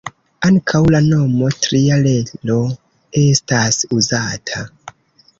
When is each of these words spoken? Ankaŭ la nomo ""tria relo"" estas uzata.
Ankaŭ 0.47 0.79
la 0.93 1.01
nomo 1.07 1.49
""tria 1.65 1.99
relo"" 2.07 2.55
estas 3.25 3.77
uzata. 3.99 4.63